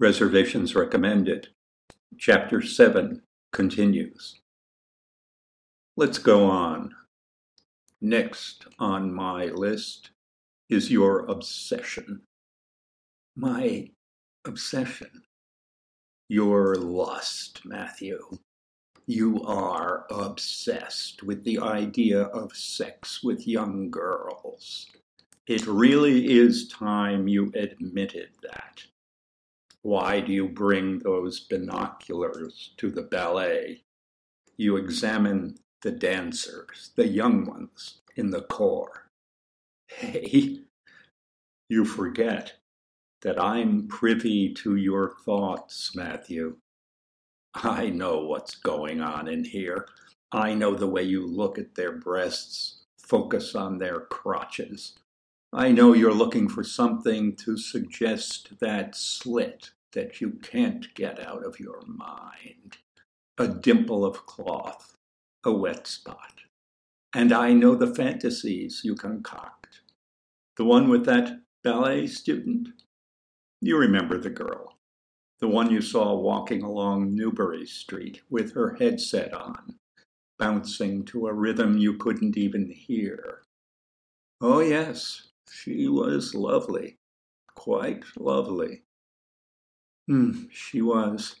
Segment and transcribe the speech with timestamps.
[0.00, 1.48] Reservations recommended.
[2.18, 4.40] Chapter 7 continues.
[5.96, 6.94] Let's go on.
[8.00, 10.10] Next on my list
[10.68, 12.22] is your obsession.
[13.36, 13.90] My
[14.44, 15.22] obsession.
[16.28, 18.18] Your lust, Matthew.
[19.06, 24.86] You are obsessed with the idea of sex with young girls.
[25.46, 28.84] It really is time you admitted that.
[29.82, 33.82] Why do you bring those binoculars to the ballet?
[34.56, 39.10] You examine the dancers, the young ones in the corps.
[39.88, 40.60] Hey,
[41.68, 42.54] you forget
[43.22, 46.58] that I'm privy to your thoughts, Matthew.
[47.54, 49.88] I know what's going on in here.
[50.30, 54.94] I know the way you look at their breasts, focus on their crotches.
[55.54, 61.44] I know you're looking for something to suggest that slit that you can't get out
[61.44, 62.78] of your mind.
[63.36, 64.96] A dimple of cloth,
[65.44, 66.40] a wet spot.
[67.14, 69.82] And I know the fantasies you concoct.
[70.56, 72.68] The one with that ballet student?
[73.60, 74.78] You remember the girl.
[75.40, 79.74] The one you saw walking along Newbury Street with her headset on,
[80.38, 83.42] bouncing to a rhythm you couldn't even hear.
[84.40, 86.96] Oh, yes, she was lovely,
[87.54, 88.84] quite lovely.
[90.08, 91.36] Hmm, she was.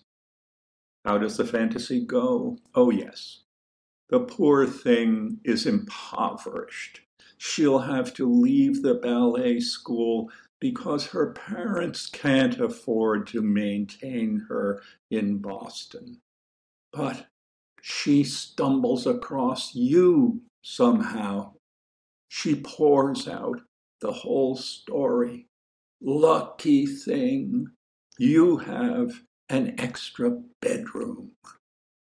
[1.04, 2.58] How does the fantasy go?
[2.74, 3.44] Oh, yes.
[4.10, 7.00] The poor thing is impoverished.
[7.38, 14.82] She'll have to leave the ballet school because her parents can't afford to maintain her
[15.10, 16.20] in Boston.
[16.92, 17.26] But
[17.80, 21.54] she stumbles across you somehow.
[22.28, 23.62] She pours out
[24.02, 25.46] the whole story.
[26.02, 27.68] Lucky thing,
[28.18, 31.30] you have an extra bedroom,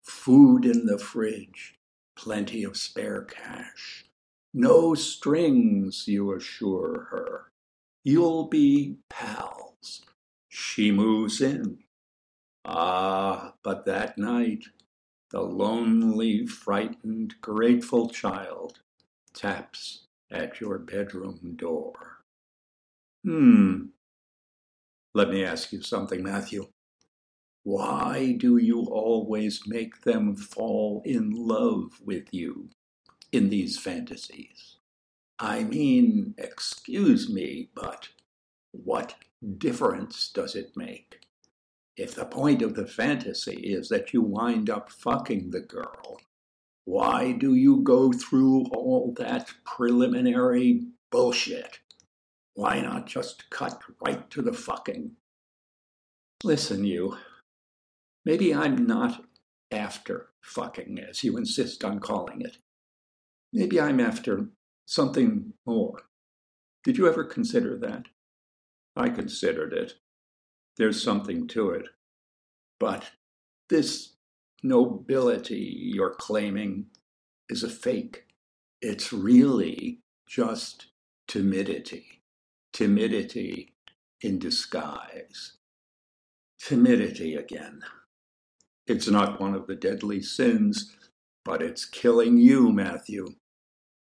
[0.04, 1.74] food in the fridge,
[2.14, 4.04] plenty of spare cash.
[4.52, 7.50] No strings, you assure her.
[8.04, 10.02] You'll be pals.
[10.48, 11.78] She moves in.
[12.64, 14.64] Ah, but that night,
[15.30, 18.80] the lonely, frightened, grateful child
[19.34, 22.18] taps at your bedroom door.
[23.24, 23.86] Hmm.
[25.14, 26.68] Let me ask you something, Matthew.
[27.64, 32.68] Why do you always make them fall in love with you
[33.32, 34.76] in these fantasies?
[35.38, 38.08] I mean, excuse me, but
[38.70, 39.14] what
[39.58, 41.20] difference does it make?
[41.96, 46.20] If the point of the fantasy is that you wind up fucking the girl,
[46.86, 51.80] why do you go through all that preliminary bullshit?
[52.54, 55.10] Why not just cut right to the fucking?
[56.44, 57.16] Listen, you.
[58.24, 59.24] Maybe I'm not
[59.72, 62.58] after fucking, as you insist on calling it.
[63.52, 64.48] Maybe I'm after
[64.86, 66.02] something more.
[66.84, 68.04] Did you ever consider that?
[68.94, 69.94] I considered it.
[70.76, 71.86] There's something to it.
[72.78, 73.10] But
[73.68, 74.15] this
[74.66, 76.86] nobility you're claiming
[77.48, 78.26] is a fake.
[78.82, 80.86] It's really just
[81.28, 82.22] timidity.
[82.72, 83.74] Timidity
[84.20, 85.52] in disguise.
[86.58, 87.82] Timidity again.
[88.86, 90.96] It's not one of the deadly sins,
[91.44, 93.26] but it's killing you, Matthew.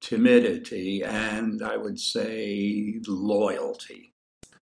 [0.02, 4.14] Timidity and I would say loyalty.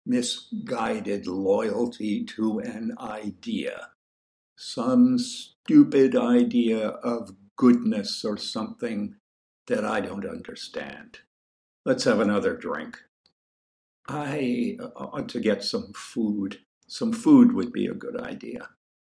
[0.04, 3.88] Misguided loyalty to an idea.
[4.56, 9.16] Some stupid idea of goodness or something
[9.66, 11.18] that I don't understand.
[11.84, 12.98] Let's have another drink.
[14.08, 16.60] I uh, ought to get some food.
[16.86, 18.70] Some food would be a good idea.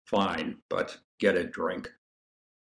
[0.05, 1.89] Fine, but get a drink.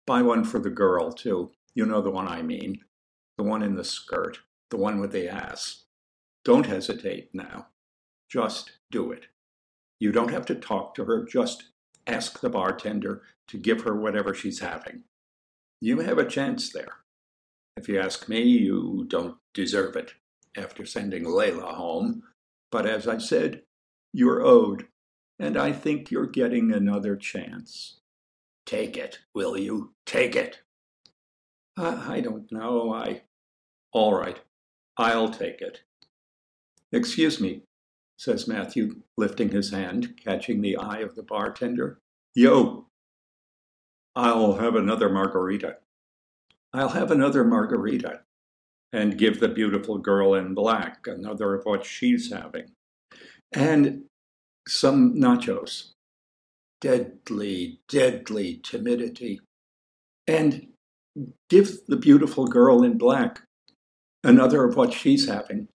[0.07, 1.51] Buy one for the girl, too.
[1.75, 2.79] You know the one I mean.
[3.37, 4.39] The one in the skirt.
[4.69, 5.83] The one with the ass.
[6.43, 7.67] Don't hesitate now.
[8.29, 9.27] Just do it.
[9.99, 11.25] You don't have to talk to her.
[11.25, 11.65] Just
[12.07, 15.03] ask the bartender to give her whatever she's having.
[15.79, 16.97] You have a chance there.
[17.77, 20.13] If you ask me, you don't deserve it
[20.55, 22.23] after sending Layla home.
[22.71, 23.63] But as I said,
[24.13, 24.87] you're owed
[25.41, 27.99] and I think you're getting another chance.
[28.67, 29.93] Take it, will you?
[30.05, 30.61] Take it.
[31.75, 32.93] I, I don't know.
[32.93, 33.23] I.
[33.91, 34.39] All right,
[34.97, 35.81] I'll take it.
[36.91, 37.63] Excuse me,
[38.21, 41.97] says Matthew, lifting his hand, catching the eye of the bartender.
[42.35, 42.85] Yo,
[44.15, 45.77] I'll have another margarita.
[46.71, 48.21] I'll have another margarita.
[48.93, 52.67] And give the beautiful girl in black another of what she's having.
[53.53, 54.03] And
[54.67, 55.93] some nachos.
[56.79, 59.41] Deadly, deadly timidity.
[60.27, 60.67] And
[61.49, 63.41] give the beautiful girl in black
[64.23, 65.69] another of what she's having.